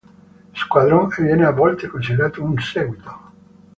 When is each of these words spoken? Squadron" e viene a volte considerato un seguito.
Squadron" 0.55 1.09
e 1.15 1.21
viene 1.21 1.45
a 1.45 1.51
volte 1.51 1.85
considerato 1.85 2.43
un 2.43 2.57
seguito. 2.57 3.21